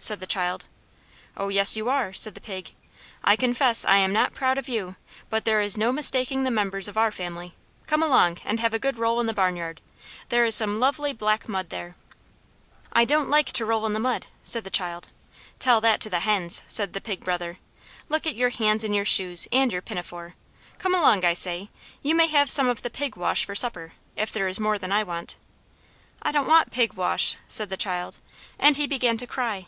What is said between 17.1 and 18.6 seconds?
Brother. "Look at your